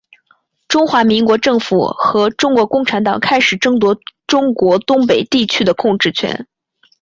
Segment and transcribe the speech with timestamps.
[0.67, 6.47] 中华民国政府和中国共产党开始争夺中国东北地区的控制权。